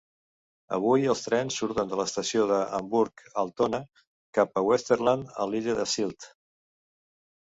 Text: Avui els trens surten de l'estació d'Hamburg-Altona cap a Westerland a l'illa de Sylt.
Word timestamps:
Avui 0.75 1.03
els 1.13 1.19
trens 1.25 1.57
surten 1.61 1.91
de 1.91 1.99
l'estació 1.99 2.47
d'Hamburg-Altona 2.51 3.81
cap 4.39 4.55
a 4.55 4.63
Westerland 4.69 5.37
a 5.45 5.47
l'illa 5.51 5.77
de 5.81 5.87
Sylt. 5.93 6.27